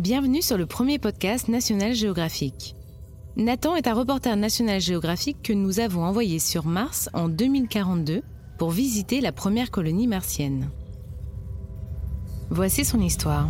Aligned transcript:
Bienvenue 0.00 0.42
sur 0.42 0.58
le 0.58 0.66
premier 0.66 0.98
podcast 0.98 1.46
National 1.46 1.94
Géographique. 1.94 2.74
Nathan 3.36 3.76
est 3.76 3.86
un 3.86 3.94
reporter 3.94 4.36
National 4.36 4.80
Géographique 4.80 5.36
que 5.40 5.52
nous 5.52 5.78
avons 5.78 6.02
envoyé 6.02 6.40
sur 6.40 6.66
Mars 6.66 7.08
en 7.12 7.28
2042 7.28 8.22
pour 8.58 8.72
visiter 8.72 9.20
la 9.20 9.30
première 9.30 9.70
colonie 9.70 10.08
martienne. 10.08 10.68
Voici 12.50 12.84
son 12.84 13.00
histoire. 13.00 13.48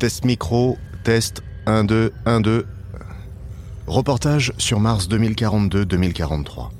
Test 0.00 0.24
micro, 0.24 0.78
test 1.04 1.44
1, 1.66 1.84
2, 1.84 2.12
1, 2.26 2.40
2. 2.40 2.66
Reportage 3.86 4.52
sur 4.58 4.80
Mars 4.80 5.08
2042-2043. 5.08 6.70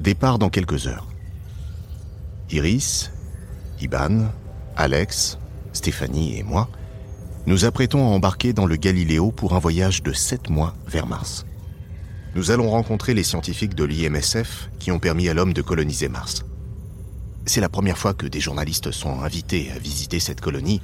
Départ 0.00 0.40
dans 0.40 0.50
quelques 0.50 0.88
heures. 0.88 1.06
Iris, 2.50 3.12
Iban, 3.80 4.30
Alex, 4.76 5.38
Stéphanie 5.72 6.38
et 6.38 6.42
moi 6.42 6.68
nous 7.46 7.64
apprêtons 7.64 8.00
à 8.00 8.10
embarquer 8.10 8.52
dans 8.52 8.66
le 8.66 8.74
Galiléo 8.74 9.30
pour 9.30 9.54
un 9.54 9.60
voyage 9.60 10.02
de 10.02 10.12
7 10.12 10.50
mois 10.50 10.74
vers 10.88 11.06
Mars. 11.06 11.46
Nous 12.34 12.50
allons 12.50 12.70
rencontrer 12.70 13.14
les 13.14 13.22
scientifiques 13.22 13.76
de 13.76 13.84
l'IMSF 13.84 14.68
qui 14.80 14.90
ont 14.90 14.98
permis 14.98 15.28
à 15.28 15.34
l'homme 15.34 15.52
de 15.52 15.62
coloniser 15.62 16.08
Mars. 16.08 16.44
C'est 17.44 17.60
la 17.60 17.68
première 17.68 17.98
fois 17.98 18.14
que 18.14 18.26
des 18.26 18.40
journalistes 18.40 18.90
sont 18.90 19.20
invités 19.20 19.70
à 19.70 19.78
visiter 19.78 20.18
cette 20.18 20.40
colonie 20.40 20.82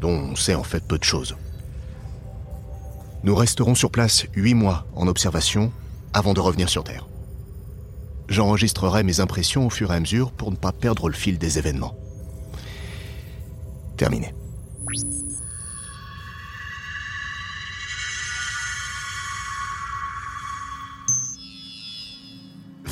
dont 0.00 0.10
on 0.10 0.34
sait 0.34 0.56
en 0.56 0.64
fait 0.64 0.84
peu 0.84 0.98
de 0.98 1.04
choses. 1.04 1.36
Nous 3.22 3.36
resterons 3.36 3.76
sur 3.76 3.92
place 3.92 4.26
huit 4.34 4.54
mois 4.54 4.88
en 4.96 5.06
observation 5.06 5.70
avant 6.12 6.34
de 6.34 6.40
revenir 6.40 6.68
sur 6.68 6.82
Terre. 6.82 7.06
J'enregistrerai 8.28 9.04
mes 9.04 9.20
impressions 9.20 9.66
au 9.66 9.70
fur 9.70 9.92
et 9.92 9.96
à 9.96 10.00
mesure 10.00 10.32
pour 10.32 10.50
ne 10.50 10.56
pas 10.56 10.72
perdre 10.72 11.08
le 11.08 11.14
fil 11.14 11.38
des 11.38 11.58
événements. 11.58 11.96
Terminé. 13.96 14.34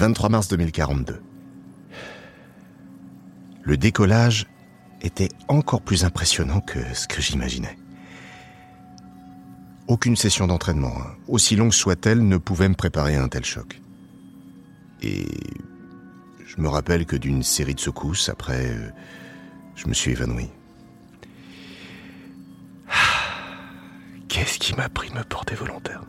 23 0.03 0.31
mars 0.31 0.49
2042. 0.49 1.23
Le 3.63 3.77
décollage 3.77 4.47
était 5.01 5.29
encore 5.47 5.83
plus 5.83 6.05
impressionnant 6.05 6.61
que 6.61 6.81
ce 6.93 7.07
que 7.07 7.23
j'imaginais. 7.23 7.79
Aucune 9.87 10.17
session 10.17 10.47
d'entraînement, 10.49 10.95
hein, 10.99 11.15
aussi 11.29 11.55
longue 11.55 11.73
soit-elle, 11.73 12.27
ne 12.27 12.37
pouvait 12.37 12.69
me 12.69 12.75
préparer 12.75 13.15
à 13.15 13.23
un 13.23 13.29
tel 13.29 13.45
choc. 13.45 13.81
Et 15.03 15.27
je 16.45 16.61
me 16.61 16.69
rappelle 16.69 17.07
que 17.07 17.17
d'une 17.17 17.45
série 17.45 17.75
de 17.75 17.81
secousses, 17.81 18.29
après, 18.29 18.71
euh, 18.71 18.91
je 19.77 19.87
me 19.87 19.95
suis 19.95 20.11
évanoui. 20.11 20.51
Qui 24.63 24.77
m'a 24.77 24.89
pris 24.89 25.11
de 25.11 25.17
me 25.17 25.25
porter 25.25 25.57
volontaire 25.57 26.03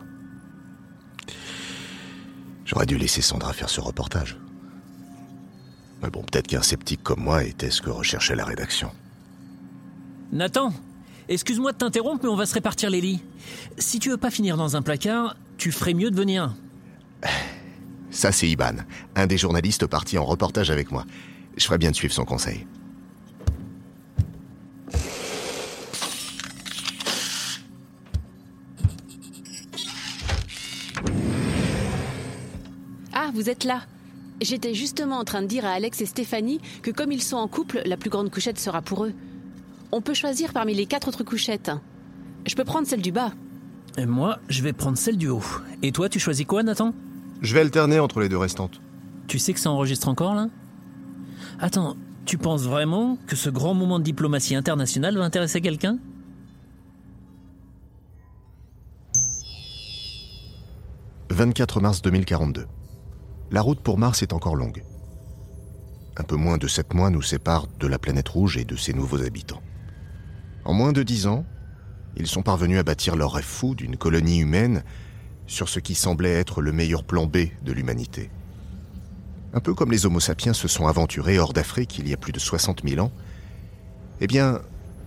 J'aurais 2.64 2.86
dû 2.86 2.96
laisser 2.96 3.20
Sandra 3.20 3.52
faire 3.52 3.68
ce 3.68 3.80
reportage. 3.80 4.38
Mais 6.00 6.08
bon, 6.08 6.22
peut-être 6.22 6.46
qu'un 6.46 6.62
sceptique 6.62 7.02
comme 7.02 7.20
moi 7.20 7.42
était 7.42 7.70
ce 7.70 7.82
que 7.82 7.90
recherchait 7.90 8.36
la 8.36 8.44
rédaction. 8.44 8.92
Nathan, 10.30 10.72
excuse-moi 11.28 11.72
de 11.72 11.78
t'interrompre, 11.78 12.22
mais 12.22 12.30
on 12.30 12.36
va 12.36 12.46
se 12.46 12.54
répartir 12.54 12.90
les 12.90 13.00
lits. 13.00 13.22
Si 13.76 13.98
tu 13.98 14.08
veux 14.08 14.16
pas 14.16 14.30
finir 14.30 14.56
dans 14.56 14.76
un 14.76 14.82
placard, 14.82 15.36
tu 15.58 15.72
ferais 15.72 15.92
mieux 15.92 16.12
de 16.12 16.16
venir. 16.16 16.54
Ça, 18.10 18.30
c'est 18.30 18.48
Iban, 18.48 18.76
un 19.16 19.26
des 19.26 19.36
journalistes 19.36 19.86
partis 19.86 20.16
en 20.16 20.24
reportage 20.24 20.70
avec 20.70 20.92
moi. 20.92 21.04
Je 21.56 21.64
ferais 21.64 21.78
bien 21.78 21.90
de 21.90 21.96
suivre 21.96 22.14
son 22.14 22.24
conseil. 22.24 22.68
Vous 33.34 33.50
êtes 33.50 33.64
là. 33.64 33.82
J'étais 34.40 34.74
justement 34.74 35.18
en 35.18 35.24
train 35.24 35.42
de 35.42 35.46
dire 35.46 35.64
à 35.64 35.70
Alex 35.70 36.00
et 36.00 36.06
Stéphanie 36.06 36.60
que 36.82 36.90
comme 36.90 37.12
ils 37.12 37.22
sont 37.22 37.36
en 37.36 37.48
couple, 37.48 37.82
la 37.84 37.96
plus 37.96 38.10
grande 38.10 38.30
couchette 38.30 38.58
sera 38.58 38.80
pour 38.80 39.04
eux. 39.04 39.12
On 39.92 40.00
peut 40.00 40.14
choisir 40.14 40.52
parmi 40.52 40.74
les 40.74 40.86
quatre 40.86 41.08
autres 41.08 41.24
couchettes. 41.24 41.70
Je 42.46 42.54
peux 42.54 42.64
prendre 42.64 42.86
celle 42.86 43.02
du 43.02 43.12
bas. 43.12 43.32
Et 43.96 44.06
moi, 44.06 44.38
je 44.48 44.62
vais 44.62 44.72
prendre 44.72 44.98
celle 44.98 45.16
du 45.16 45.28
haut. 45.28 45.42
Et 45.82 45.92
toi, 45.92 46.08
tu 46.08 46.18
choisis 46.18 46.46
quoi, 46.46 46.62
Nathan? 46.62 46.94
Je 47.42 47.54
vais 47.54 47.60
alterner 47.60 48.00
entre 48.00 48.20
les 48.20 48.28
deux 48.28 48.38
restantes. 48.38 48.80
Tu 49.26 49.38
sais 49.38 49.52
que 49.52 49.60
ça 49.60 49.70
enregistre 49.70 50.08
encore, 50.08 50.34
là? 50.34 50.48
Attends, 51.60 51.96
tu 52.24 52.38
penses 52.38 52.62
vraiment 52.62 53.18
que 53.26 53.36
ce 53.36 53.50
grand 53.50 53.74
moment 53.74 53.98
de 53.98 54.04
diplomatie 54.04 54.54
internationale 54.54 55.16
va 55.16 55.24
intéresser 55.24 55.60
quelqu'un? 55.60 55.98
24 61.30 61.80
mars 61.80 62.02
2042. 62.02 62.66
La 63.54 63.62
route 63.62 63.78
pour 63.78 63.98
Mars 63.98 64.20
est 64.24 64.32
encore 64.32 64.56
longue. 64.56 64.82
Un 66.16 66.24
peu 66.24 66.34
moins 66.34 66.58
de 66.58 66.66
sept 66.66 66.92
mois 66.92 67.08
nous 67.08 67.22
séparent 67.22 67.68
de 67.78 67.86
la 67.86 68.00
planète 68.00 68.28
rouge 68.28 68.56
et 68.56 68.64
de 68.64 68.74
ses 68.74 68.92
nouveaux 68.92 69.22
habitants. 69.22 69.62
En 70.64 70.74
moins 70.74 70.90
de 70.90 71.04
dix 71.04 71.28
ans, 71.28 71.46
ils 72.16 72.26
sont 72.26 72.42
parvenus 72.42 72.80
à 72.80 72.82
bâtir 72.82 73.14
leur 73.14 73.34
rêve 73.34 73.44
fou 73.44 73.76
d'une 73.76 73.96
colonie 73.96 74.40
humaine 74.40 74.82
sur 75.46 75.68
ce 75.68 75.78
qui 75.78 75.94
semblait 75.94 76.32
être 76.32 76.62
le 76.62 76.72
meilleur 76.72 77.04
plan 77.04 77.26
B 77.26 77.46
de 77.62 77.70
l'humanité. 77.70 78.28
Un 79.52 79.60
peu 79.60 79.72
comme 79.72 79.92
les 79.92 80.04
Homo 80.04 80.18
sapiens 80.18 80.52
se 80.52 80.66
sont 80.66 80.88
aventurés 80.88 81.38
hors 81.38 81.52
d'Afrique 81.52 81.96
il 82.00 82.08
y 82.08 82.12
a 82.12 82.16
plus 82.16 82.32
de 82.32 82.40
60 82.40 82.82
000 82.84 83.06
ans, 83.06 83.12
eh 84.20 84.26
bien, 84.26 84.62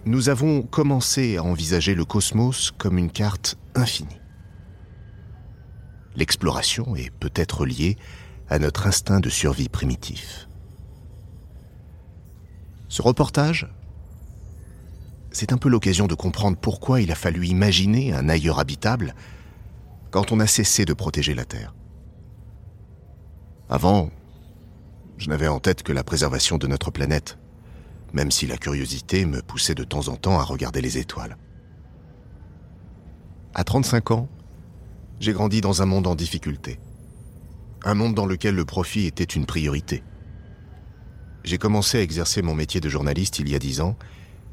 nous 0.06 0.30
avons 0.30 0.62
commencé 0.62 1.36
à 1.36 1.44
envisager 1.44 1.96
le 1.96 2.06
cosmos 2.06 2.72
comme 2.78 2.98
une 2.98 3.12
carte 3.12 3.58
infinie. 3.76 4.22
L'exploration 6.16 6.96
est 6.96 7.12
peut-être 7.12 7.66
liée 7.66 7.98
à 8.50 8.60
notre 8.60 8.88
instinct 8.88 9.20
de 9.20 9.30
survie 9.30 9.70
primitif. 9.70 10.48
Ce 12.90 13.02
reportage, 13.02 13.68
c'est 15.32 15.52
un 15.52 15.58
peu 15.58 15.70
l'occasion 15.70 16.08
de 16.08 16.16
comprendre 16.16 16.58
pourquoi 16.58 17.02
il 17.02 17.12
a 17.12 17.16
fallu 17.16 17.46
imaginer 17.46 18.14
un 18.14 18.30
ailleurs 18.30 18.60
habitable 18.60 19.14
quand 20.10 20.32
on 20.32 20.40
a 20.40 20.48
cessé 20.48 20.86
de 20.86 20.94
protéger 20.94 21.36
la 21.36 21.46
Terre. 21.46 21.76
Avant, 23.70 24.10
je 25.18 25.30
n'avais 25.30 25.48
en 25.48 25.60
tête 25.60 25.84
que 25.84 25.92
la 25.92 26.04
préservation 26.04 26.58
de 26.58 26.68
notre 26.68 26.92
planète, 26.92 27.38
même 28.14 28.32
si 28.32 28.48
la 28.48 28.58
curiosité 28.58 29.26
me 29.26 29.42
poussait 29.42 29.76
de 29.76 29.84
temps 29.84 30.08
en 30.08 30.16
temps 30.16 30.40
à 30.40 30.44
regarder 30.44 30.82
les 30.82 30.98
étoiles. 30.98 31.38
À 33.54 33.64
35 33.64 34.12
ans, 34.12 34.30
j'ai 35.20 35.34
grandi 35.34 35.62
dans 35.62 35.82
un 35.82 35.86
monde 35.86 36.08
en 36.08 36.16
difficulté. 36.16 36.80
Un 37.84 37.94
monde 37.94 38.16
dans 38.16 38.26
lequel 38.26 38.56
le 38.56 38.66
profit 38.66 39.06
était 39.06 39.24
une 39.24 39.46
priorité. 39.46 40.04
J'ai 41.44 41.58
commencé 41.58 42.00
à 42.00 42.02
exercer 42.02 42.42
mon 42.42 42.56
métier 42.56 42.82
de 42.82 42.90
journaliste 42.90 43.40
il 43.40 43.50
y 43.50 43.56
a 43.56 43.60
dix 43.60 43.80
ans, 43.82 43.98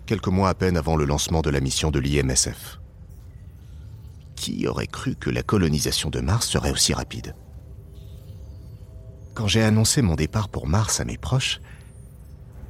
quelques 0.07 0.29
mois 0.29 0.51
à 0.51 0.55
peine 0.55 0.77
avant 0.77 0.97
le 0.97 1.05
lancement 1.05 1.41
de 1.41 1.51
la 1.51 1.61
mission 1.61 1.91
de 1.91 1.99
l'IMSF. 1.99 2.81
Qui 4.37 4.67
aurait 4.67 4.87
cru 4.87 5.17
que 5.17 5.31
la 5.31 5.43
colonisation 5.43 6.11
de 6.11 6.21
Mars 6.21 6.49
serait 6.49 6.71
aussi 6.71 6.93
rapide? 6.93 7.35
Quand 9.35 9.49
j'ai 9.49 9.63
annoncé 9.63 10.03
mon 10.03 10.15
départ 10.15 10.49
pour 10.49 10.69
Mars 10.69 11.01
à 11.01 11.05
mes 11.05 11.19
proches, 11.19 11.61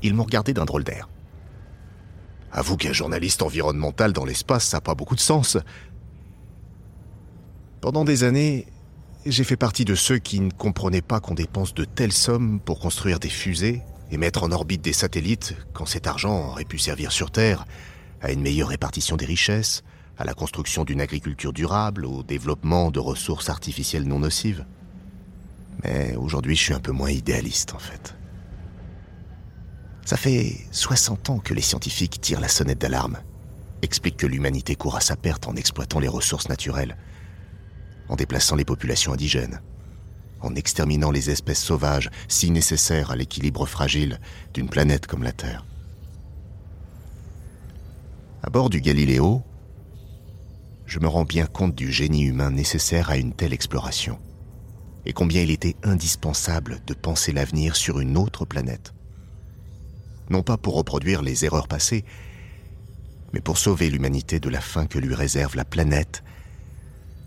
ils 0.02 0.14
m'ont 0.14 0.24
regardé 0.24 0.54
d'un 0.54 0.64
drôle 0.64 0.84
d'air. 0.84 1.08
Avoue 2.52 2.76
qu'un 2.76 2.92
journaliste 2.92 3.42
environnemental 3.42 4.12
dans 4.12 4.24
l'espace, 4.24 4.64
ça 4.64 4.76
n'a 4.76 4.80
pas 4.80 4.94
beaucoup 4.94 5.16
de 5.16 5.20
sens. 5.20 5.58
Pendant 7.80 8.04
des 8.04 8.22
années, 8.22 8.66
j'ai 9.26 9.44
fait 9.44 9.56
partie 9.56 9.84
de 9.84 9.94
ceux 9.94 10.18
qui 10.18 10.40
ne 10.40 10.50
comprenaient 10.50 11.02
pas 11.02 11.20
qu'on 11.20 11.34
dépense 11.34 11.74
de 11.74 11.84
telles 11.84 12.12
sommes 12.12 12.60
pour 12.60 12.78
construire 12.78 13.18
des 13.18 13.30
fusées 13.30 13.82
et 14.10 14.18
mettre 14.18 14.42
en 14.42 14.52
orbite 14.52 14.82
des 14.82 14.92
satellites 14.92 15.56
quand 15.72 15.86
cet 15.86 16.06
argent 16.06 16.50
aurait 16.50 16.64
pu 16.64 16.78
servir 16.78 17.10
sur 17.10 17.30
Terre 17.30 17.64
à 18.20 18.32
une 18.32 18.42
meilleure 18.42 18.68
répartition 18.68 19.16
des 19.16 19.24
richesses, 19.24 19.82
à 20.18 20.24
la 20.24 20.34
construction 20.34 20.84
d'une 20.84 21.00
agriculture 21.00 21.52
durable, 21.52 22.04
au 22.04 22.22
développement 22.22 22.90
de 22.90 23.00
ressources 23.00 23.48
artificielles 23.48 24.06
non 24.06 24.18
nocives. 24.18 24.66
Mais 25.82 26.14
aujourd'hui, 26.16 26.54
je 26.54 26.62
suis 26.62 26.74
un 26.74 26.80
peu 26.80 26.92
moins 26.92 27.10
idéaliste 27.10 27.74
en 27.74 27.78
fait. 27.78 28.14
Ça 30.04 30.18
fait 30.18 30.54
60 30.70 31.30
ans 31.30 31.38
que 31.38 31.54
les 31.54 31.62
scientifiques 31.62 32.20
tirent 32.20 32.40
la 32.40 32.48
sonnette 32.48 32.80
d'alarme, 32.80 33.18
expliquent 33.80 34.18
que 34.18 34.26
l'humanité 34.26 34.74
court 34.74 34.96
à 34.96 35.00
sa 35.00 35.16
perte 35.16 35.48
en 35.48 35.56
exploitant 35.56 35.98
les 35.98 36.08
ressources 36.08 36.50
naturelles, 36.50 36.96
en 38.08 38.16
déplaçant 38.16 38.56
les 38.56 38.64
populations 38.64 39.12
indigènes, 39.12 39.60
en 40.40 40.54
exterminant 40.54 41.10
les 41.10 41.30
espèces 41.30 41.62
sauvages 41.62 42.10
si 42.28 42.50
nécessaires 42.50 43.10
à 43.10 43.16
l'équilibre 43.16 43.66
fragile 43.66 44.20
d'une 44.52 44.68
planète 44.68 45.06
comme 45.06 45.22
la 45.22 45.32
Terre. 45.32 45.64
À 48.42 48.50
bord 48.50 48.68
du 48.68 48.80
Galiléo, 48.80 49.42
je 50.86 50.98
me 50.98 51.08
rends 51.08 51.24
bien 51.24 51.46
compte 51.46 51.74
du 51.74 51.90
génie 51.90 52.24
humain 52.24 52.50
nécessaire 52.50 53.08
à 53.08 53.16
une 53.16 53.32
telle 53.32 53.54
exploration, 53.54 54.18
et 55.06 55.14
combien 55.14 55.42
il 55.42 55.50
était 55.50 55.76
indispensable 55.82 56.80
de 56.86 56.94
penser 56.94 57.32
l'avenir 57.32 57.74
sur 57.74 58.00
une 58.00 58.16
autre 58.16 58.44
planète. 58.44 58.92
non 60.30 60.42
pas 60.42 60.56
pour 60.56 60.74
reproduire 60.76 61.20
les 61.20 61.44
erreurs 61.44 61.68
passées, 61.68 62.04
mais 63.34 63.40
pour 63.40 63.58
sauver 63.58 63.90
l'humanité 63.90 64.40
de 64.40 64.48
la 64.48 64.60
fin 64.60 64.86
que 64.86 64.98
lui 64.98 65.14
réserve 65.14 65.54
la 65.56 65.66
planète 65.66 66.22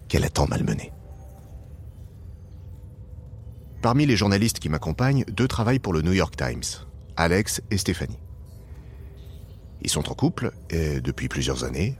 qu'elle 0.07 0.23
a 0.23 0.29
tant 0.29 0.47
malmenée. 0.47 0.91
Parmi 3.81 4.05
les 4.05 4.17
journalistes 4.17 4.59
qui 4.59 4.69
m'accompagnent, 4.69 5.23
deux 5.25 5.47
travaillent 5.47 5.79
pour 5.79 5.93
le 5.93 6.01
New 6.01 6.13
York 6.13 6.35
Times, 6.35 6.85
Alex 7.15 7.61
et 7.71 7.77
Stéphanie. 7.77 8.19
Ils 9.81 9.89
sont 9.89 10.09
en 10.09 10.15
couple 10.15 10.51
et 10.69 10.99
depuis 11.01 11.27
plusieurs 11.27 11.63
années. 11.63 11.97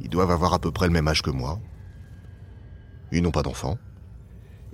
Ils 0.00 0.10
doivent 0.10 0.30
avoir 0.30 0.52
à 0.52 0.58
peu 0.58 0.70
près 0.70 0.86
le 0.86 0.92
même 0.92 1.08
âge 1.08 1.22
que 1.22 1.30
moi. 1.30 1.58
Ils 3.12 3.22
n'ont 3.22 3.30
pas 3.30 3.42
d'enfants. 3.42 3.78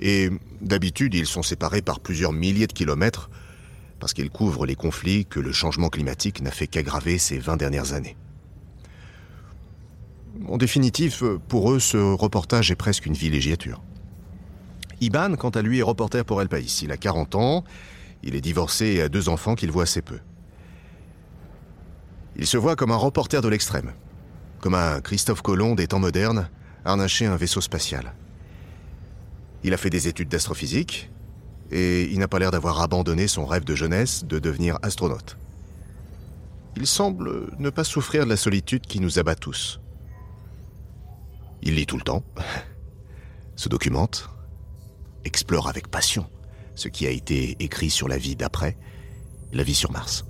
Et 0.00 0.31
d'habitude, 0.61 1.15
ils 1.15 1.26
sont 1.26 1.43
séparés 1.43 1.82
par 1.82 2.00
plusieurs 2.00 2.32
milliers 2.32 2.67
de 2.67 2.73
kilomètres 2.73 3.31
parce 4.00 4.15
qu'ils 4.15 4.31
couvrent 4.31 4.67
les 4.67 4.76
conflits 4.76 5.26
que 5.26 5.41
le 5.41 5.53
changement 5.53 5.88
climatique 5.88 6.41
n'a 6.41 6.50
fait 6.50 6.67
qu'aggraver 6.67 7.19
ces 7.19 7.38
20 7.38 7.56
dernières 7.56 7.93
années. 7.93 8.17
En 10.49 10.57
définitive, 10.57 11.39
pour 11.49 11.73
eux, 11.73 11.81
ce 11.81 11.97
reportage 11.97 12.71
est 12.71 12.77
presque 12.77 13.07
une 13.07 13.15
villégiature. 13.15 13.83
Iban, 15.01 15.37
quant 15.37 15.51
à 15.51 15.63
lui, 15.63 15.79
est 15.79 15.83
reporter 15.83 16.25
pour 16.25 16.43
El 16.43 16.49
País. 16.49 16.81
Il 16.83 16.93
a 16.93 16.97
40 16.97 17.35
ans, 17.35 17.65
il 18.23 18.35
est 18.35 18.41
divorcé 18.41 18.87
et 18.87 19.03
a 19.03 19.09
deux 19.09 19.29
enfants 19.29 19.55
qu'il 19.55 19.71
voit 19.71 19.85
assez 19.85 20.03
peu. 20.03 20.19
Il 22.37 22.47
se 22.47 22.57
voit 22.57 22.77
comme 22.77 22.91
un 22.91 22.97
reporter 22.97 23.43
de 23.43 23.49
l'extrême, 23.49 23.93
comme 24.61 24.75
un 24.75 25.01
Christophe 25.01 25.43
Colomb 25.43 25.75
des 25.75 25.89
temps 25.89 25.99
modernes, 25.99 26.49
harnaché 26.85 27.27
un 27.27 27.37
vaisseau 27.37 27.61
spatial. 27.61 28.15
Il 29.65 29.75
a 29.75 29.77
fait 29.77 29.91
des 29.91 30.09
études 30.09 30.29
d'astrophysique, 30.29 31.11
et 31.71 32.05
il 32.05 32.19
n'a 32.19 32.29
pas 32.29 32.39
l'air 32.39 32.51
d'avoir 32.51 32.81
abandonné 32.81 33.29
son 33.29 33.45
rêve 33.45 33.65
de 33.65 33.75
jeunesse 33.75 34.25
de 34.25 34.39
devenir 34.39 34.79
astronaute. 34.83 35.37
Il 36.77 36.87
semble 36.87 37.51
ne 37.59 37.71
pas 37.71 37.85
souffrir 37.85 38.25
de 38.25 38.31
la 38.31 38.37
solitude 38.37 38.87
qui 38.87 39.01
nous 39.01 39.19
abat 39.19 39.35
tous. 39.35 39.81
Il 41.62 41.75
lit 41.75 41.87
tout 41.87 41.96
le 41.96 42.02
temps, 42.02 42.25
se 43.56 43.69
documente, 43.69 44.31
explore 45.25 45.69
avec 45.69 45.88
passion 45.88 46.26
ce 46.75 46.88
qui 46.88 47.06
a 47.06 47.10
été 47.10 47.56
écrit 47.58 47.90
sur 47.90 48.08
la 48.08 48.19
vie 48.19 48.37
d'après, 48.37 48.76
la 49.52 49.64
vie 49.64 49.75
sur 49.75 49.90
Mars. 49.90 50.25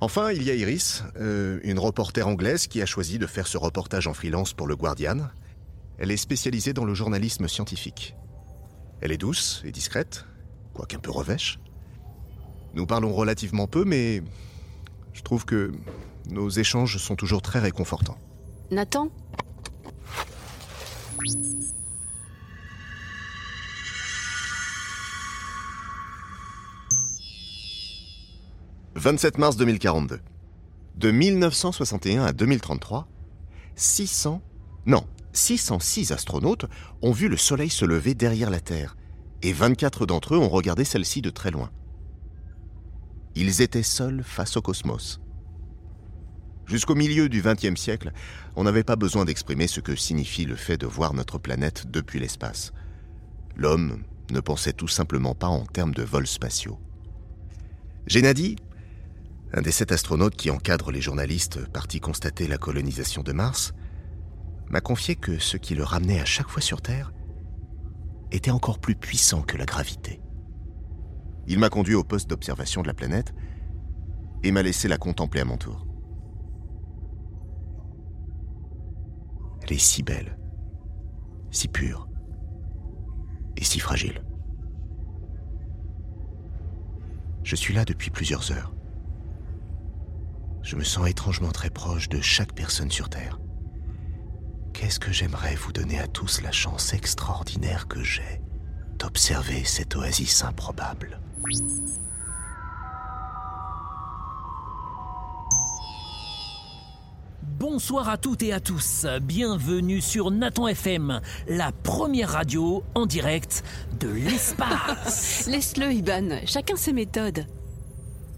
Enfin, 0.00 0.32
il 0.32 0.42
y 0.42 0.50
a 0.50 0.54
Iris, 0.54 1.02
euh, 1.16 1.58
une 1.64 1.78
reporter 1.78 2.28
anglaise 2.28 2.66
qui 2.66 2.80
a 2.82 2.86
choisi 2.86 3.18
de 3.18 3.26
faire 3.26 3.46
ce 3.46 3.58
reportage 3.58 4.06
en 4.06 4.14
freelance 4.14 4.52
pour 4.52 4.66
le 4.66 4.76
Guardian. 4.76 5.28
Elle 5.98 6.10
est 6.10 6.16
spécialisée 6.16 6.72
dans 6.72 6.84
le 6.84 6.94
journalisme 6.94 7.48
scientifique. 7.48 8.14
Elle 9.00 9.12
est 9.12 9.18
douce 9.18 9.62
et 9.64 9.72
discrète, 9.72 10.24
quoique 10.72 10.96
un 10.96 11.00
peu 11.00 11.10
revêche. 11.10 11.58
Nous 12.74 12.86
parlons 12.86 13.12
relativement 13.12 13.66
peu, 13.66 13.84
mais 13.84 14.22
je 15.12 15.22
trouve 15.22 15.44
que 15.44 15.72
nos 16.28 16.48
échanges 16.48 16.98
sont 16.98 17.16
toujours 17.16 17.42
très 17.42 17.58
réconfortants. 17.58 18.18
Nathan? 18.70 19.08
27 28.94 29.38
mars 29.38 29.56
2042. 29.56 30.20
De 30.96 31.10
1961 31.10 32.24
à 32.24 32.32
2033, 32.32 33.08
600, 33.74 34.40
non, 34.86 35.04
606 35.32 36.12
astronautes 36.12 36.66
ont 37.02 37.12
vu 37.12 37.28
le 37.28 37.36
Soleil 37.36 37.70
se 37.70 37.84
lever 37.84 38.14
derrière 38.14 38.50
la 38.50 38.60
Terre, 38.60 38.96
et 39.42 39.52
24 39.52 40.06
d'entre 40.06 40.34
eux 40.34 40.38
ont 40.38 40.48
regardé 40.48 40.84
celle-ci 40.84 41.22
de 41.22 41.30
très 41.30 41.50
loin. 41.50 41.70
Ils 43.34 43.62
étaient 43.62 43.82
seuls 43.82 44.22
face 44.22 44.56
au 44.56 44.62
cosmos. 44.62 45.20
Jusqu'au 46.66 46.94
milieu 46.94 47.28
du 47.28 47.42
XXe 47.42 47.78
siècle, 47.78 48.12
on 48.56 48.64
n'avait 48.64 48.84
pas 48.84 48.96
besoin 48.96 49.24
d'exprimer 49.24 49.66
ce 49.66 49.80
que 49.80 49.94
signifie 49.94 50.46
le 50.46 50.56
fait 50.56 50.78
de 50.78 50.86
voir 50.86 51.12
notre 51.12 51.38
planète 51.38 51.90
depuis 51.90 52.18
l'espace. 52.18 52.72
L'homme 53.56 54.02
ne 54.30 54.40
pensait 54.40 54.72
tout 54.72 54.88
simplement 54.88 55.34
pas 55.34 55.48
en 55.48 55.66
termes 55.66 55.94
de 55.94 56.02
vols 56.02 56.26
spatiaux. 56.26 56.78
Gennady, 58.06 58.56
un 59.52 59.62
des 59.62 59.72
sept 59.72 59.92
astronautes 59.92 60.36
qui 60.36 60.50
encadrent 60.50 60.90
les 60.90 61.02
journalistes 61.02 61.66
partis 61.70 62.00
constater 62.00 62.48
la 62.48 62.58
colonisation 62.58 63.22
de 63.22 63.32
Mars, 63.32 63.72
m'a 64.70 64.80
confié 64.80 65.16
que 65.16 65.38
ce 65.38 65.56
qui 65.56 65.74
le 65.74 65.84
ramenait 65.84 66.20
à 66.20 66.24
chaque 66.24 66.48
fois 66.48 66.62
sur 66.62 66.80
Terre 66.80 67.12
était 68.32 68.50
encore 68.50 68.78
plus 68.78 68.96
puissant 68.96 69.42
que 69.42 69.56
la 69.56 69.66
gravité. 69.66 70.20
Il 71.46 71.58
m'a 71.58 71.68
conduit 71.68 71.94
au 71.94 72.04
poste 72.04 72.28
d'observation 72.28 72.82
de 72.82 72.88
la 72.88 72.94
planète 72.94 73.34
et 74.42 74.50
m'a 74.50 74.62
laissé 74.62 74.88
la 74.88 74.96
contempler 74.96 75.42
à 75.42 75.44
mon 75.44 75.58
tour. 75.58 75.86
Elle 79.64 79.74
est 79.74 79.78
si 79.78 80.02
belle, 80.02 80.38
si 81.50 81.68
pure 81.68 82.08
et 83.56 83.64
si 83.64 83.80
fragile. 83.80 84.22
Je 87.42 87.56
suis 87.56 87.74
là 87.74 87.84
depuis 87.84 88.10
plusieurs 88.10 88.52
heures 88.52 88.74
je 90.64 90.76
me 90.76 90.82
sens 90.82 91.06
étrangement 91.06 91.52
très 91.52 91.70
proche 91.70 92.08
de 92.08 92.20
chaque 92.20 92.54
personne 92.54 92.90
sur 92.90 93.10
Terre. 93.10 93.38
Qu'est-ce 94.72 94.98
que 94.98 95.12
j'aimerais 95.12 95.54
vous 95.54 95.72
donner 95.72 95.98
à 96.00 96.08
tous 96.08 96.40
la 96.40 96.50
chance 96.50 96.94
extraordinaire 96.94 97.86
que 97.86 98.02
j'ai 98.02 98.40
d'observer 98.98 99.62
cette 99.64 99.94
oasis 99.94 100.42
improbable? 100.42 101.20
Bonsoir 107.66 108.10
à 108.10 108.18
toutes 108.18 108.42
et 108.42 108.52
à 108.52 108.60
tous, 108.60 109.06
bienvenue 109.22 110.02
sur 110.02 110.30
Nathan 110.30 110.68
FM, 110.68 111.22
la 111.48 111.72
première 111.72 112.28
radio 112.28 112.82
en 112.94 113.06
direct 113.06 113.64
de 113.98 114.08
l'espace. 114.08 115.46
Laisse-le, 115.50 115.90
Iban, 115.90 116.40
chacun 116.44 116.76
ses 116.76 116.92
méthodes. 116.92 117.46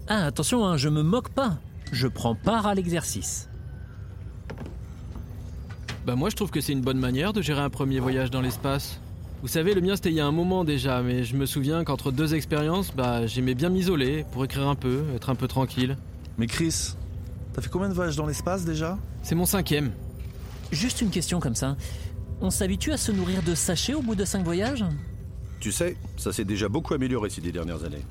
Ah, 0.07 0.27
attention, 0.27 0.65
hein, 0.65 0.77
je 0.77 0.87
me 0.87 1.03
moque 1.03 1.27
pas 1.27 1.57
je 1.91 2.07
prends 2.07 2.35
part 2.35 2.67
à 2.67 2.73
l'exercice. 2.73 3.49
Bah 6.05 6.15
moi 6.15 6.29
je 6.29 6.37
trouve 6.37 6.49
que 6.49 6.61
c'est 6.61 6.71
une 6.71 6.79
bonne 6.79 6.99
manière 6.99 7.33
de 7.33 7.41
gérer 7.41 7.59
un 7.59 7.69
premier 7.69 7.99
voyage 7.99 8.31
dans 8.31 8.39
l'espace. 8.39 9.01
Vous 9.41 9.49
savez, 9.49 9.73
le 9.73 9.81
mien 9.81 9.97
c'était 9.97 10.09
il 10.09 10.15
y 10.15 10.21
a 10.21 10.25
un 10.25 10.31
moment 10.31 10.63
déjà, 10.63 11.01
mais 11.01 11.25
je 11.25 11.35
me 11.35 11.45
souviens 11.45 11.83
qu'entre 11.83 12.13
deux 12.13 12.33
expériences, 12.33 12.95
bah 12.95 13.27
j'aimais 13.27 13.55
bien 13.55 13.67
m'isoler 13.67 14.23
pour 14.31 14.45
écrire 14.45 14.69
un 14.69 14.75
peu, 14.75 15.03
être 15.13 15.29
un 15.29 15.35
peu 15.35 15.49
tranquille. 15.49 15.97
Mais 16.37 16.47
Chris, 16.47 16.95
t'as 17.57 17.63
fait 17.63 17.69
combien 17.69 17.89
de 17.89 17.93
voyages 17.95 18.15
dans 18.15 18.27
l'espace 18.27 18.65
déjà? 18.65 18.99
C'est 19.23 19.33
mon 19.33 19.47
cinquième. 19.47 19.91
Juste 20.71 21.01
une 21.01 21.09
question 21.09 21.39
comme 21.39 21.55
ça. 21.55 21.75
On 22.39 22.51
s'habitue 22.51 22.91
à 22.91 22.97
se 22.97 23.11
nourrir 23.11 23.41
de 23.41 23.55
sachets 23.55 23.95
au 23.95 24.03
bout 24.03 24.13
de 24.13 24.25
cinq 24.25 24.43
voyages? 24.43 24.85
Tu 25.59 25.71
sais, 25.71 25.97
ça 26.17 26.31
s'est 26.31 26.45
déjà 26.45 26.69
beaucoup 26.69 26.93
amélioré 26.93 27.31
ces 27.31 27.41
dix 27.41 27.51
dernières 27.51 27.83
années. 27.83 28.05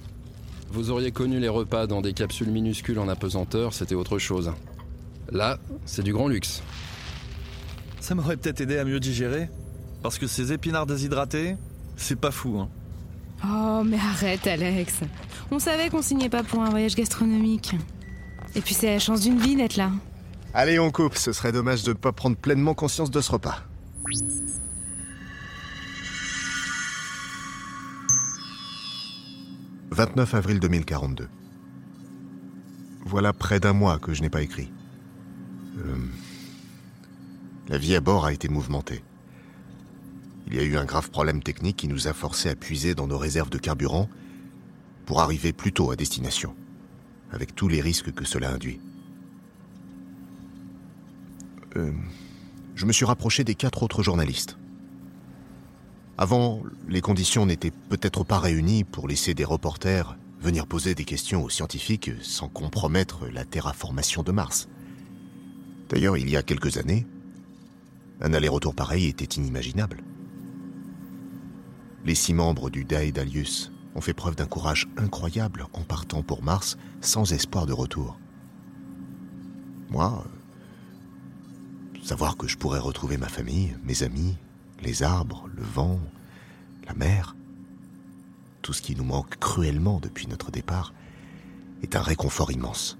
Vous 0.72 0.90
auriez 0.90 1.12
connu 1.12 1.38
les 1.38 1.48
repas 1.48 1.86
dans 1.86 2.02
des 2.02 2.12
capsules 2.12 2.50
minuscules 2.50 2.98
en 2.98 3.08
apesanteur, 3.08 3.72
c'était 3.72 3.94
autre 3.94 4.18
chose. 4.18 4.52
Là, 5.30 5.60
c'est 5.84 6.02
du 6.02 6.12
grand 6.12 6.26
luxe. 6.26 6.60
Ça 8.00 8.16
m'aurait 8.16 8.36
peut-être 8.36 8.62
aidé 8.62 8.78
à 8.78 8.84
mieux 8.84 8.98
digérer. 8.98 9.48
Parce 10.02 10.18
que 10.18 10.26
ces 10.26 10.52
épinards 10.52 10.86
déshydratés, 10.86 11.54
c'est 11.96 12.18
pas 12.18 12.32
fou, 12.32 12.58
hein. 12.58 12.68
Oh, 13.44 13.84
mais 13.84 13.98
arrête, 13.98 14.44
Alex. 14.48 15.02
On 15.52 15.60
savait 15.60 15.88
qu'on 15.88 16.02
signait 16.02 16.28
pas 16.28 16.42
pour 16.42 16.62
un 16.62 16.70
voyage 16.70 16.96
gastronomique. 16.96 17.76
Et 18.56 18.62
puis 18.62 18.74
c'est 18.74 18.86
la 18.86 18.98
chance 18.98 19.20
d'une 19.20 19.38
vie 19.38 19.54
d'être 19.54 19.76
là. 19.76 19.92
Allez, 20.54 20.78
on 20.78 20.90
coupe, 20.90 21.16
ce 21.16 21.32
serait 21.32 21.52
dommage 21.52 21.82
de 21.82 21.90
ne 21.90 21.94
pas 21.94 22.12
prendre 22.12 22.36
pleinement 22.36 22.72
conscience 22.72 23.10
de 23.10 23.20
ce 23.20 23.30
repas. 23.30 23.62
29 29.90 30.34
avril 30.34 30.58
2042. 30.58 31.28
Voilà 33.04 33.32
près 33.34 33.60
d'un 33.60 33.74
mois 33.74 33.98
que 33.98 34.14
je 34.14 34.22
n'ai 34.22 34.30
pas 34.30 34.42
écrit. 34.42 34.72
Euh, 35.78 35.96
la 37.68 37.78
vie 37.78 37.94
à 37.94 38.00
bord 38.00 38.24
a 38.24 38.32
été 38.32 38.48
mouvementée. 38.48 39.04
Il 40.46 40.54
y 40.54 40.58
a 40.58 40.62
eu 40.62 40.76
un 40.76 40.84
grave 40.84 41.10
problème 41.10 41.42
technique 41.42 41.76
qui 41.76 41.88
nous 41.88 42.08
a 42.08 42.14
forcés 42.14 42.48
à 42.48 42.56
puiser 42.56 42.94
dans 42.94 43.06
nos 43.06 43.18
réserves 43.18 43.50
de 43.50 43.58
carburant 43.58 44.08
pour 45.04 45.20
arriver 45.20 45.52
plus 45.52 45.72
tôt 45.72 45.90
à 45.90 45.96
destination, 45.96 46.54
avec 47.32 47.54
tous 47.54 47.68
les 47.68 47.80
risques 47.80 48.12
que 48.12 48.24
cela 48.24 48.52
induit. 48.52 48.80
Euh, 51.76 51.92
je 52.74 52.86
me 52.86 52.92
suis 52.92 53.04
rapproché 53.04 53.44
des 53.44 53.54
quatre 53.54 53.82
autres 53.82 54.02
journalistes. 54.02 54.56
Avant, 56.18 56.62
les 56.88 57.00
conditions 57.00 57.44
n'étaient 57.44 57.72
peut-être 57.90 58.24
pas 58.24 58.38
réunies 58.38 58.84
pour 58.84 59.08
laisser 59.08 59.34
des 59.34 59.44
reporters 59.44 60.16
venir 60.40 60.66
poser 60.66 60.94
des 60.94 61.04
questions 61.04 61.42
aux 61.42 61.50
scientifiques 61.50 62.10
sans 62.22 62.48
compromettre 62.48 63.26
la 63.26 63.44
terraformation 63.44 64.22
de 64.22 64.32
Mars. 64.32 64.68
D'ailleurs, 65.88 66.16
il 66.16 66.30
y 66.30 66.36
a 66.36 66.42
quelques 66.42 66.76
années, 66.78 67.06
un 68.20 68.32
aller-retour 68.32 68.74
pareil 68.74 69.06
était 69.06 69.40
inimaginable. 69.40 70.02
Les 72.04 72.14
six 72.14 72.34
membres 72.34 72.70
du 72.70 72.84
Daedalus 72.84 73.70
ont 73.96 74.00
fait 74.02 74.12
preuve 74.12 74.36
d'un 74.36 74.46
courage 74.46 74.86
incroyable 74.98 75.66
en 75.72 75.82
partant 75.82 76.22
pour 76.22 76.42
Mars 76.42 76.76
sans 77.00 77.32
espoir 77.32 77.64
de 77.64 77.72
retour. 77.72 78.18
Moi, 79.88 80.22
savoir 82.02 82.36
que 82.36 82.46
je 82.46 82.58
pourrais 82.58 82.78
retrouver 82.78 83.16
ma 83.16 83.28
famille, 83.28 83.74
mes 83.84 84.02
amis, 84.02 84.36
les 84.82 85.02
arbres, 85.02 85.48
le 85.56 85.62
vent, 85.62 85.98
la 86.86 86.92
mer, 86.92 87.34
tout 88.60 88.74
ce 88.74 88.82
qui 88.82 88.94
nous 88.94 89.04
manque 89.04 89.38
cruellement 89.38 89.98
depuis 89.98 90.26
notre 90.26 90.50
départ, 90.50 90.92
est 91.82 91.96
un 91.96 92.02
réconfort 92.02 92.52
immense. 92.52 92.98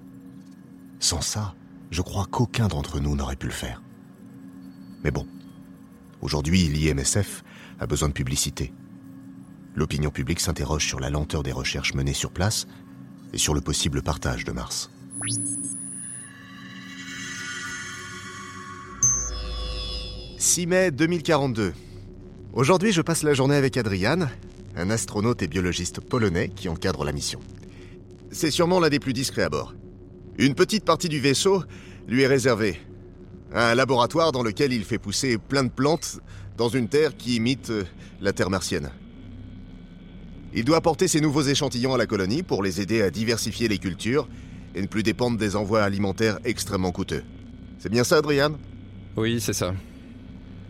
Sans 0.99 1.21
ça, 1.21 1.55
je 1.91 2.01
crois 2.01 2.27
qu'aucun 2.27 2.69
d'entre 2.69 3.01
nous 3.01 3.17
n'aurait 3.17 3.37
pu 3.37 3.47
le 3.47 3.53
faire. 3.53 3.83
Mais 5.05 5.11
bon, 5.11 5.27
aujourd'hui 6.23 6.69
l'IMSF 6.69 7.45
a 7.81 7.87
besoin 7.87 8.09
de 8.09 8.15
publicité. 8.15 8.73
L'opinion 9.77 10.11
publique 10.11 10.41
s'interroge 10.41 10.87
sur 10.87 11.01
la 11.01 11.11
lenteur 11.11 11.43
des 11.43 11.53
recherches 11.53 11.93
menées 11.93 12.15
sur 12.15 12.31
place 12.31 12.67
et 13.35 13.39
sur 13.39 13.53
le 13.53 13.61
possible 13.61 14.01
partage 14.03 14.45
de 14.45 14.53
Mars. 14.53 14.91
6 20.39 20.67
mai 20.67 20.91
2042. 20.91 21.75
Aujourd'hui, 22.55 22.91
je 22.93 23.03
passe 23.03 23.23
la 23.23 23.35
journée 23.35 23.57
avec 23.57 23.77
Adrian, 23.77 24.29
un 24.77 24.91
astronaute 24.91 25.43
et 25.43 25.47
biologiste 25.47 26.01
polonais 26.01 26.49
qui 26.49 26.71
encadre 26.71 27.05
la 27.05 27.13
mission. 27.13 27.41
C'est 28.31 28.51
sûrement 28.51 28.81
l'un 28.81 28.89
des 28.89 28.99
plus 28.99 29.13
discrets 29.13 29.43
à 29.43 29.51
bord. 29.51 29.75
Une 30.39 30.55
petite 30.55 30.87
partie 30.87 31.11
du 31.11 31.21
vaisseau 31.21 31.63
lui 32.09 32.23
est 32.23 32.27
réservée. 32.27 32.81
Un 33.53 33.75
laboratoire 33.75 34.33
dans 34.33 34.43
lequel 34.43 34.73
il 34.73 34.85
fait 34.85 34.99
pousser 34.99 35.37
plein 35.37 35.65
de 35.65 35.69
plantes 35.69 36.21
dans 36.57 36.71
une 36.71 36.89
terre 36.89 37.15
qui 37.15 37.37
imite 37.37 37.69
euh, 37.69 37.85
la 38.21 38.33
terre 38.33 38.49
martienne. 38.51 38.91
Il 40.57 40.65
doit 40.65 40.79
apporter 40.79 41.07
ses 41.07 41.21
nouveaux 41.21 41.43
échantillons 41.43 41.93
à 41.93 41.99
la 41.99 42.07
colonie 42.07 42.43
pour 42.43 42.63
les 42.63 42.81
aider 42.81 43.03
à 43.03 43.11
diversifier 43.11 43.69
les 43.69 43.77
cultures 43.77 44.27
et 44.75 44.81
ne 44.81 44.87
plus 44.87 45.03
dépendre 45.03 45.37
des 45.37 45.55
envois 45.55 45.83
alimentaires 45.83 46.39
extrêmement 46.47 46.93
coûteux. 46.93 47.23
C'est 47.79 47.91
bien 47.91 48.05
ça, 48.05 48.17
Adrian? 48.17 48.53
Oui, 49.19 49.39
c'est 49.39 49.53
ça. 49.53 49.75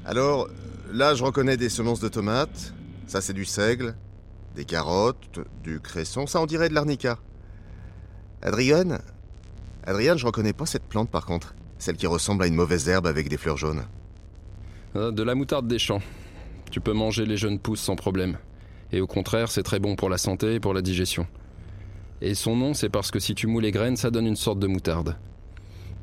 Alors, 0.04 0.48
là, 0.92 1.14
je 1.14 1.22
reconnais 1.22 1.56
des 1.56 1.68
semences 1.68 2.00
de 2.00 2.08
tomates. 2.08 2.74
Ça, 3.06 3.20
c'est 3.20 3.32
du 3.32 3.44
seigle. 3.44 3.94
Des 4.56 4.64
carottes, 4.64 5.38
du 5.62 5.78
cresson. 5.78 6.26
Ça, 6.26 6.40
on 6.40 6.46
dirait 6.46 6.68
de 6.68 6.74
l'arnica. 6.74 7.20
Adrian? 8.42 8.98
Adrian, 9.84 10.16
je 10.16 10.26
reconnais 10.26 10.52
pas 10.52 10.66
cette 10.66 10.84
plante, 10.84 11.10
par 11.10 11.26
contre. 11.26 11.54
Celle 11.78 11.96
qui 11.96 12.08
ressemble 12.08 12.42
à 12.42 12.48
une 12.48 12.56
mauvaise 12.56 12.88
herbe 12.88 13.06
avec 13.06 13.28
des 13.28 13.36
fleurs 13.36 13.56
jaunes. 13.56 13.84
Euh, 14.96 15.12
De 15.12 15.22
la 15.22 15.36
moutarde 15.36 15.68
des 15.68 15.78
champs. 15.78 16.02
Tu 16.72 16.80
peux 16.80 16.92
manger 16.92 17.24
les 17.24 17.36
jeunes 17.36 17.60
pousses 17.60 17.82
sans 17.82 17.94
problème. 17.94 18.36
Et 18.92 19.00
au 19.00 19.06
contraire, 19.06 19.50
c'est 19.50 19.62
très 19.62 19.78
bon 19.78 19.96
pour 19.96 20.08
la 20.08 20.18
santé 20.18 20.54
et 20.54 20.60
pour 20.60 20.74
la 20.74 20.82
digestion. 20.82 21.26
Et 22.20 22.34
son 22.34 22.56
nom, 22.56 22.72
c'est 22.72 22.88
parce 22.88 23.10
que 23.10 23.18
si 23.18 23.34
tu 23.34 23.46
moules 23.46 23.64
les 23.64 23.72
graines, 23.72 23.96
ça 23.96 24.10
donne 24.10 24.26
une 24.26 24.36
sorte 24.36 24.58
de 24.58 24.66
moutarde. 24.66 25.16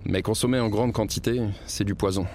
Mais 0.06 0.22
consommer 0.22 0.60
en 0.60 0.70
grande 0.70 0.94
quantité, 0.94 1.42
c'est 1.66 1.86
du 1.86 1.96
poison. 1.96 2.28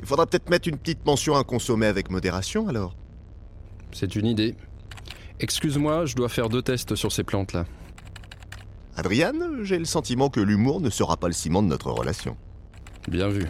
Il 0.00 0.06
faudra 0.06 0.26
peut-être 0.26 0.50
mettre 0.50 0.68
une 0.68 0.76
petite 0.76 1.06
mention 1.06 1.36
à 1.36 1.44
consommer 1.44 1.86
avec 1.86 2.10
modération, 2.10 2.68
alors. 2.68 2.94
C'est 3.92 4.16
une 4.16 4.26
idée. 4.26 4.56
Excuse-moi, 5.40 6.04
je 6.06 6.16
dois 6.16 6.28
faire 6.28 6.48
deux 6.48 6.62
tests 6.62 6.94
sur 6.94 7.12
ces 7.12 7.22
plantes-là. 7.22 7.64
Adrian, 8.96 9.34
j'ai 9.62 9.78
le 9.78 9.84
sentiment 9.84 10.28
que 10.28 10.40
l'humour 10.40 10.80
ne 10.80 10.90
sera 10.90 11.16
pas 11.16 11.28
le 11.28 11.32
ciment 11.32 11.62
de 11.62 11.68
notre 11.68 11.92
relation. 11.92 12.36
Bien 13.08 13.28
vu. 13.28 13.46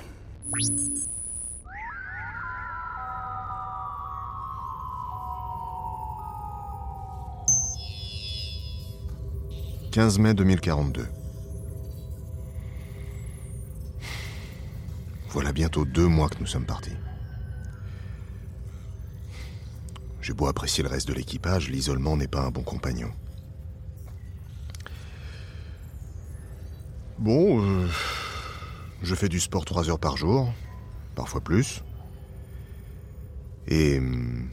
«15 9.91 10.19
mai 10.19 10.35
2042. 10.35 11.07
Voilà 15.31 15.53
bientôt 15.53 15.87
deux 15.87 16.07
mois 16.07 16.29
que 16.29 16.39
nous 16.41 16.47
sommes 16.47 16.67
partis. 16.67 16.93
J'ai 20.21 20.35
beau 20.35 20.47
apprécier 20.47 20.83
le 20.83 20.91
reste 20.91 21.09
de 21.09 21.15
l'équipage, 21.15 21.71
l'isolement 21.71 22.19
n'est 22.19 22.29
pas 22.29 22.43
un 22.43 22.51
bon 22.51 22.63
compagnon. 22.63 23.11
Bon, 27.19 27.63
euh, 27.63 27.89
je 29.03 29.15
fais 29.15 29.31
du 29.31 29.41
sport 29.41 29.65
trois 29.65 29.89
heures 29.89 29.99
par 29.99 30.19
jour, 30.19 30.53
parfois 31.15 31.41
plus. 31.41 31.83
Et 33.69 33.99
hum, 33.99 34.51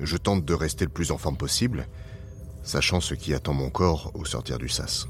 je 0.00 0.16
tente 0.16 0.46
de 0.46 0.54
rester 0.54 0.86
le 0.86 0.90
plus 0.90 1.10
en 1.10 1.18
forme 1.18 1.36
possible, 1.36 1.86
sachant 2.68 3.00
ce 3.00 3.14
qui 3.14 3.32
attend 3.32 3.54
mon 3.54 3.70
corps 3.70 4.10
au 4.12 4.26
sortir 4.26 4.58
du 4.58 4.68
sas. 4.68 5.08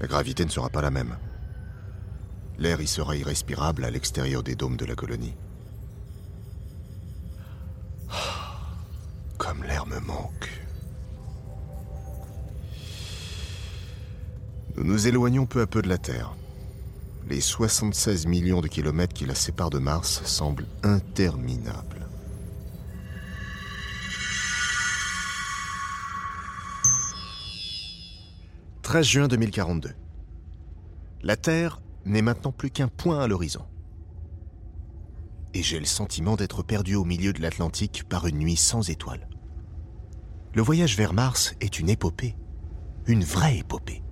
La 0.00 0.06
gravité 0.06 0.46
ne 0.46 0.50
sera 0.50 0.70
pas 0.70 0.80
la 0.80 0.90
même. 0.90 1.18
L'air 2.58 2.80
y 2.80 2.86
sera 2.86 3.14
irrespirable 3.16 3.84
à 3.84 3.90
l'extérieur 3.90 4.42
des 4.42 4.54
dômes 4.54 4.78
de 4.78 4.86
la 4.86 4.94
colonie. 4.94 5.34
Comme 9.38 9.62
l'air 9.64 9.86
me 9.86 10.00
manque. 10.00 10.64
Nous 14.76 14.84
nous 14.84 15.06
éloignons 15.06 15.44
peu 15.44 15.60
à 15.60 15.66
peu 15.66 15.82
de 15.82 15.88
la 15.88 15.98
Terre. 15.98 16.34
Les 17.28 17.42
76 17.42 18.26
millions 18.26 18.62
de 18.62 18.68
kilomètres 18.68 19.12
qui 19.12 19.26
la 19.26 19.34
séparent 19.34 19.68
de 19.68 19.78
Mars 19.78 20.22
semblent 20.24 20.66
interminables. 20.82 21.99
«13 28.90 29.06
juin 29.06 29.28
2042. 29.28 29.92
La 31.22 31.36
Terre 31.36 31.80
n'est 32.06 32.22
maintenant 32.22 32.50
plus 32.50 32.72
qu'un 32.72 32.88
point 32.88 33.20
à 33.20 33.28
l'horizon. 33.28 33.64
Et 35.54 35.62
j'ai 35.62 35.78
le 35.78 35.86
sentiment 35.86 36.34
d'être 36.34 36.64
perdu 36.64 36.96
au 36.96 37.04
milieu 37.04 37.32
de 37.32 37.40
l'Atlantique 37.40 38.02
par 38.08 38.26
une 38.26 38.38
nuit 38.38 38.56
sans 38.56 38.90
étoiles. 38.90 39.28
Le 40.54 40.62
voyage 40.62 40.96
vers 40.96 41.12
Mars 41.12 41.54
est 41.60 41.78
une 41.78 41.88
épopée, 41.88 42.34
une 43.06 43.22
vraie 43.22 43.58
épopée. 43.58 44.02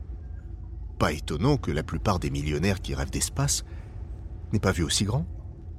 Pas 1.01 1.11
étonnant 1.11 1.57
que 1.57 1.73
la 1.73 1.83
plupart 1.83 2.21
des 2.21 2.31
millionnaires 2.31 2.81
qui 2.81 2.95
rêvent 2.95 3.11
d'espace 3.11 3.65
n'aient 4.53 4.61
pas 4.61 4.71
vu 4.71 4.85
aussi 4.85 5.03
grand 5.03 5.27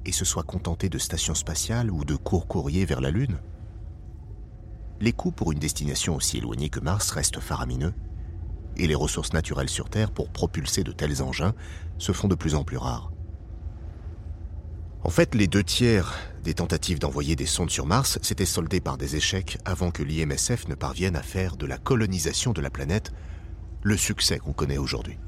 et 0.04 0.12
se 0.12 0.26
soient 0.26 0.42
contentés 0.42 0.90
de 0.90 0.98
stations 0.98 1.34
spatiales 1.34 1.90
ou 1.90 2.04
de 2.04 2.16
courts 2.16 2.48
courriers 2.48 2.84
vers 2.84 3.00
la 3.00 3.10
Lune. 3.10 3.38
Les 5.00 5.14
coûts 5.14 5.32
pour 5.32 5.52
une 5.52 5.58
destination 5.58 6.16
aussi 6.16 6.36
éloignée 6.36 6.68
que 6.68 6.80
Mars 6.80 7.10
restent 7.12 7.40
faramineux 7.40 7.94
et 8.80 8.86
les 8.86 8.94
ressources 8.94 9.34
naturelles 9.34 9.68
sur 9.68 9.90
Terre 9.90 10.10
pour 10.10 10.30
propulser 10.30 10.82
de 10.84 10.92
tels 10.92 11.22
engins 11.22 11.54
se 11.98 12.12
font 12.12 12.28
de 12.28 12.34
plus 12.34 12.54
en 12.54 12.64
plus 12.64 12.78
rares. 12.78 13.12
En 15.02 15.10
fait, 15.10 15.34
les 15.34 15.46
deux 15.46 15.62
tiers 15.62 16.18
des 16.44 16.54
tentatives 16.54 16.98
d'envoyer 16.98 17.36
des 17.36 17.46
sondes 17.46 17.70
sur 17.70 17.86
Mars 17.86 18.18
s'étaient 18.22 18.46
soldées 18.46 18.80
par 18.80 18.96
des 18.96 19.16
échecs 19.16 19.58
avant 19.64 19.90
que 19.90 20.02
l'IMSF 20.02 20.68
ne 20.68 20.74
parvienne 20.74 21.16
à 21.16 21.22
faire 21.22 21.56
de 21.56 21.66
la 21.66 21.78
colonisation 21.78 22.52
de 22.52 22.60
la 22.60 22.70
planète 22.70 23.12
le 23.82 23.96
succès 23.96 24.38
qu'on 24.38 24.52
connaît 24.52 24.78
aujourd'hui. 24.78 25.18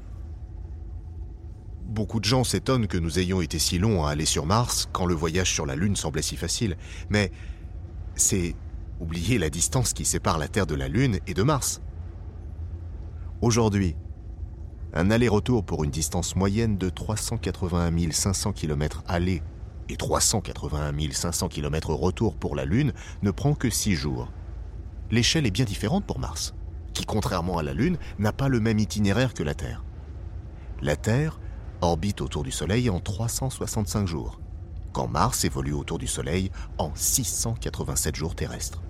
Beaucoup 1.85 2.19
de 2.19 2.25
gens 2.25 2.43
s'étonnent 2.43 2.87
que 2.87 2.97
nous 2.97 3.19
ayons 3.19 3.41
été 3.41 3.59
si 3.59 3.77
longs 3.77 4.05
à 4.05 4.11
aller 4.11 4.25
sur 4.25 4.47
Mars 4.47 4.89
quand 4.91 5.05
le 5.05 5.13
voyage 5.13 5.51
sur 5.51 5.67
la 5.67 5.75
Lune 5.75 5.95
semblait 5.95 6.23
si 6.23 6.37
facile, 6.37 6.75
mais 7.09 7.31
c'est 8.15 8.55
oublier 8.99 9.37
la 9.37 9.49
distance 9.49 9.93
qui 9.93 10.05
sépare 10.05 10.39
la 10.39 10.47
Terre 10.47 10.65
de 10.65 10.75
la 10.75 10.87
Lune 10.87 11.19
et 11.27 11.33
de 11.35 11.43
Mars. 11.43 11.81
Aujourd'hui, 13.43 13.97
un 14.93 15.11
aller-retour 15.11 15.65
pour 15.65 15.83
une 15.83 15.91
distance 15.91 16.37
moyenne 16.37 16.77
de 16.77 16.87
381 16.87 18.09
500 18.09 18.53
km 18.53 19.03
aller 19.05 19.43
et 19.89 19.97
381 19.97 21.11
500 21.11 21.49
km 21.49 21.93
retour 21.93 22.37
pour 22.37 22.55
la 22.55 22.63
Lune 22.63 22.93
ne 23.21 23.31
prend 23.31 23.53
que 23.53 23.69
6 23.69 23.95
jours. 23.95 24.31
L'échelle 25.11 25.45
est 25.45 25.51
bien 25.51 25.65
différente 25.65 26.05
pour 26.05 26.19
Mars, 26.19 26.55
qui, 26.93 27.03
contrairement 27.03 27.57
à 27.57 27.63
la 27.63 27.73
Lune, 27.73 27.97
n'a 28.17 28.31
pas 28.31 28.47
le 28.47 28.61
même 28.61 28.79
itinéraire 28.79 29.33
que 29.33 29.43
la 29.43 29.55
Terre. 29.55 29.83
La 30.81 30.95
Terre 30.95 31.41
orbite 31.81 32.21
autour 32.21 32.43
du 32.43 32.51
Soleil 32.51 32.89
en 32.89 33.01
365 33.01 34.07
jours, 34.07 34.39
quand 34.93 35.09
Mars 35.09 35.43
évolue 35.43 35.73
autour 35.73 35.97
du 35.97 36.07
Soleil 36.07 36.49
en 36.77 36.91
687 36.95 38.15
jours 38.15 38.35
terrestres. 38.35 38.81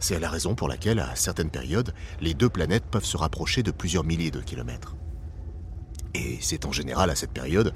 C'est 0.00 0.20
la 0.20 0.30
raison 0.30 0.54
pour 0.54 0.68
laquelle, 0.68 1.00
à 1.00 1.16
certaines 1.16 1.50
périodes, 1.50 1.92
les 2.20 2.34
deux 2.34 2.48
planètes 2.48 2.84
peuvent 2.84 3.04
se 3.04 3.16
rapprocher 3.16 3.62
de 3.62 3.72
plusieurs 3.72 4.04
milliers 4.04 4.30
de 4.30 4.40
kilomètres. 4.40 4.94
Et 6.14 6.38
c'est 6.40 6.66
en 6.66 6.72
général 6.72 7.10
à 7.10 7.16
cette 7.16 7.32
période 7.32 7.74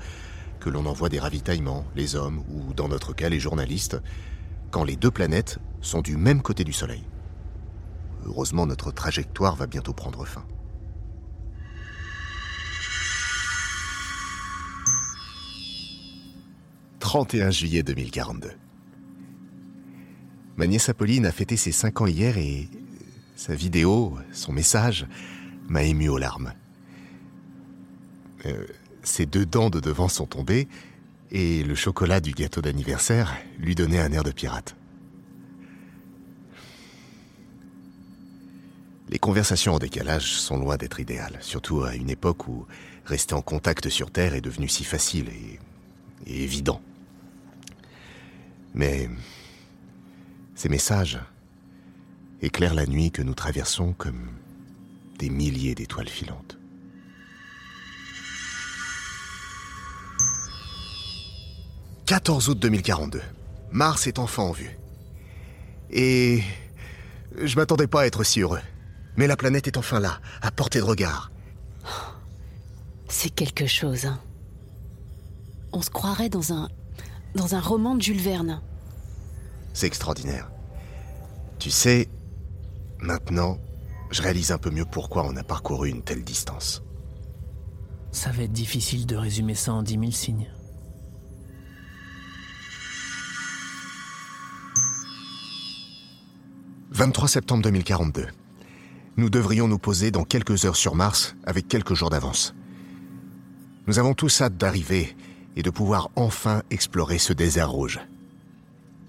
que 0.60 0.70
l'on 0.70 0.86
envoie 0.86 1.08
des 1.08 1.18
ravitaillements, 1.18 1.84
les 1.96 2.14
hommes, 2.14 2.44
ou 2.48 2.72
dans 2.74 2.86
notre 2.88 3.12
cas 3.12 3.28
les 3.28 3.40
journalistes, 3.40 4.00
quand 4.70 4.84
les 4.84 4.94
deux 4.96 5.10
planètes 5.10 5.58
sont 5.80 6.00
du 6.00 6.16
même 6.16 6.42
côté 6.42 6.62
du 6.62 6.72
Soleil. 6.72 7.02
Heureusement, 8.24 8.66
notre 8.66 8.92
trajectoire 8.92 9.56
va 9.56 9.66
bientôt 9.66 9.92
prendre 9.92 10.24
fin. 10.24 10.44
«31 17.00 17.50
juillet 17.50 17.82
2042. 17.82 18.52
Ma 20.56 20.66
nièce 20.66 20.88
Apolline 20.88 21.24
a 21.24 21.32
fêté 21.32 21.56
ses 21.56 21.72
5 21.72 22.02
ans 22.02 22.06
hier 22.06 22.36
et 22.36 22.68
sa 23.36 23.54
vidéo, 23.54 24.18
son 24.32 24.52
message, 24.52 25.06
m'a 25.68 25.82
ému 25.82 26.08
aux 26.08 26.18
larmes. 26.18 26.52
Euh, 28.44 28.66
ses 29.02 29.24
deux 29.24 29.46
dents 29.46 29.70
de 29.70 29.80
devant 29.80 30.08
sont 30.08 30.26
tombées 30.26 30.68
et 31.30 31.62
le 31.64 31.74
chocolat 31.74 32.20
du 32.20 32.32
gâteau 32.32 32.60
d'anniversaire 32.60 33.34
lui 33.58 33.74
donnait 33.74 33.98
un 33.98 34.12
air 34.12 34.24
de 34.24 34.30
pirate. 34.30 34.76
Les 39.08 39.18
conversations 39.18 39.74
en 39.74 39.78
décalage 39.78 40.34
sont 40.34 40.58
loin 40.58 40.76
d'être 40.76 41.00
idéales, 41.00 41.38
surtout 41.40 41.82
à 41.82 41.94
une 41.94 42.10
époque 42.10 42.46
où 42.48 42.66
rester 43.06 43.34
en 43.34 43.42
contact 43.42 43.88
sur 43.88 44.10
Terre 44.10 44.34
est 44.34 44.40
devenu 44.40 44.68
si 44.68 44.84
facile 44.84 45.28
et, 45.28 45.58
et 46.26 46.44
évident. 46.44 46.80
Mais 48.74 49.08
ces 50.62 50.68
messages 50.68 51.18
éclairent 52.40 52.74
la 52.74 52.86
nuit 52.86 53.10
que 53.10 53.20
nous 53.20 53.34
traversons 53.34 53.94
comme 53.94 54.28
des 55.18 55.28
milliers 55.28 55.74
d'étoiles 55.74 56.08
filantes. 56.08 56.56
«14 62.06 62.48
août 62.50 62.60
2042. 62.60 63.20
Mars 63.72 64.06
est 64.06 64.20
enfin 64.20 64.44
en 64.44 64.52
vue. 64.52 64.78
Et 65.90 66.44
je 67.42 67.56
m'attendais 67.56 67.88
pas 67.88 68.02
à 68.02 68.06
être 68.06 68.22
si 68.22 68.40
heureux. 68.42 68.60
Mais 69.16 69.26
la 69.26 69.36
planète 69.36 69.66
est 69.66 69.78
enfin 69.78 69.98
là, 69.98 70.20
à 70.42 70.52
portée 70.52 70.78
de 70.78 70.84
regard. 70.84 71.32
C'est 73.08 73.30
quelque 73.30 73.66
chose. 73.66 74.06
hein. 74.06 74.20
On 75.72 75.82
se 75.82 75.90
croirait 75.90 76.28
dans 76.28 76.52
un. 76.52 76.68
dans 77.34 77.56
un 77.56 77.60
roman 77.60 77.96
de 77.96 78.02
Jules 78.02 78.20
Verne. 78.20 78.62
C'est 79.74 79.88
extraordinaire. 79.88 80.51
Tu 81.62 81.70
sais, 81.70 82.08
maintenant, 82.98 83.56
je 84.10 84.20
réalise 84.20 84.50
un 84.50 84.58
peu 84.58 84.70
mieux 84.70 84.84
pourquoi 84.84 85.24
on 85.24 85.36
a 85.36 85.44
parcouru 85.44 85.90
une 85.90 86.02
telle 86.02 86.24
distance. 86.24 86.82
Ça 88.10 88.32
va 88.32 88.42
être 88.42 88.50
difficile 88.50 89.06
de 89.06 89.14
résumer 89.14 89.54
ça 89.54 89.72
en 89.72 89.84
10 89.84 89.92
000 89.92 90.10
signes. 90.10 90.50
«23 96.90 97.28
septembre 97.28 97.62
2042. 97.62 98.26
Nous 99.16 99.30
devrions 99.30 99.68
nous 99.68 99.78
poser 99.78 100.10
dans 100.10 100.24
quelques 100.24 100.64
heures 100.64 100.74
sur 100.74 100.96
Mars 100.96 101.36
avec 101.44 101.68
quelques 101.68 101.94
jours 101.94 102.10
d'avance. 102.10 102.56
Nous 103.86 104.00
avons 104.00 104.14
tous 104.14 104.40
hâte 104.40 104.56
d'arriver 104.56 105.16
et 105.54 105.62
de 105.62 105.70
pouvoir 105.70 106.10
enfin 106.16 106.64
explorer 106.70 107.18
ce 107.18 107.32
désert 107.32 107.70
rouge. 107.70 108.00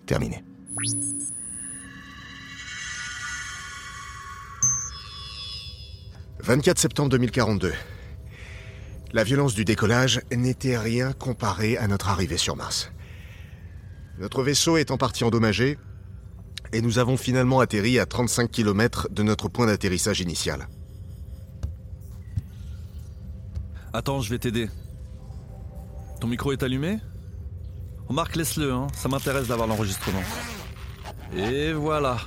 Terminé. 0.05 0.43
«24 6.44 6.78
septembre 6.78 7.08
2042. 7.08 7.72
La 9.14 9.24
violence 9.24 9.54
du 9.54 9.64
décollage 9.64 10.20
n'était 10.36 10.78
rien 10.78 11.14
comparé 11.14 11.78
à 11.78 11.88
notre 11.88 12.10
arrivée 12.10 12.36
sur 12.36 12.58
Mars. 12.58 12.92
Notre 14.20 14.44
vaisseau 14.44 14.76
est 14.76 14.92
en 14.92 14.98
partie 14.98 15.24
endommagé, 15.24 15.78
et 16.74 16.82
nous 16.82 17.00
avons 17.00 17.16
finalement 17.16 17.62
atterri 17.62 17.98
à 17.98 18.06
35 18.06 18.52
km 18.52 19.08
de 19.10 19.24
notre 19.24 19.48
point 19.48 19.68
d'atterrissage 19.68 20.20
initial. 20.20 20.68
Attends, 23.94 24.20
je 24.20 24.30
vais 24.30 24.40
t'aider. 24.40 24.68
Ton 26.20 26.28
micro 26.28 26.52
est 26.52 26.62
allumé? 26.62 27.00
Remarque, 28.10 28.36
laisse-le, 28.36 28.74
hein. 28.74 28.88
ça 28.96 29.08
m'intéresse 29.08 29.48
d'avoir 29.48 29.70
l'enregistrement. 29.70 30.24
Et 31.38 31.72
voilà. 31.72 32.18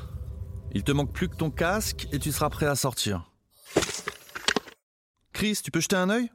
Il 0.72 0.84
te 0.84 0.92
manque 0.92 1.12
plus 1.12 1.28
que 1.28 1.36
ton 1.36 1.50
casque 1.50 2.08
et 2.12 2.18
tu 2.18 2.32
seras 2.32 2.48
prêt 2.48 2.66
à 2.66 2.76
sortir. 2.76 3.30
Chris, 5.36 5.60
tu 5.62 5.70
peux 5.70 5.80
jeter 5.80 5.96
un 5.96 6.08
œil? 6.08 6.30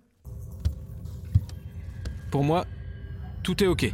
Pour 2.29 2.43
moi, 2.43 2.65
tout 3.43 3.63
est 3.63 3.65
ok. 3.65 3.87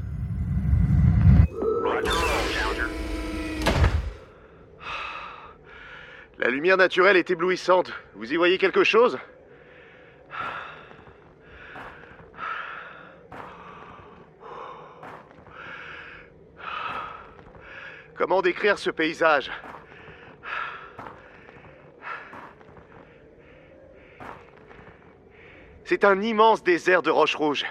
La 6.39 6.49
lumière 6.49 6.75
naturelle 6.75 7.15
est 7.15 7.31
éblouissante. 7.31 7.93
Vous 8.15 8.33
y 8.33 8.35
voyez 8.35 8.57
quelque 8.57 8.83
chose? 8.83 9.17
Comment 18.17 18.41
décrire 18.41 18.77
ce 18.77 18.89
paysage? 18.89 19.49
C'est 25.89 26.03
un 26.03 26.21
immense 26.21 26.63
désert 26.63 27.01
de 27.01 27.09
roches 27.09 27.35
rouges. 27.35 27.65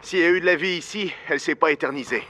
S'il 0.00 0.18
y 0.18 0.24
a 0.24 0.30
eu 0.30 0.40
de 0.40 0.46
la 0.46 0.56
vie 0.56 0.76
ici, 0.76 1.14
elle 1.28 1.38
s'est 1.38 1.54
pas 1.54 1.70
éternisée. 1.70 2.24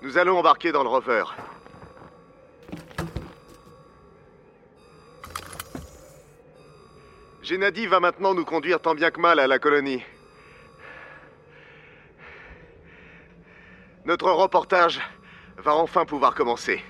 Nous 0.00 0.16
allons 0.16 0.38
embarquer 0.38 0.70
dans 0.70 0.84
le 0.84 0.88
rover. 0.88 1.24
Gennady 7.46 7.86
va 7.86 8.00
maintenant 8.00 8.34
nous 8.34 8.44
conduire 8.44 8.80
tant 8.80 8.96
bien 8.96 9.12
que 9.12 9.20
mal 9.20 9.38
à 9.38 9.46
la 9.46 9.60
colonie. 9.60 10.02
Notre 14.04 14.32
reportage 14.32 15.00
va 15.56 15.76
enfin 15.76 16.04
pouvoir 16.04 16.34
commencer. 16.34 16.82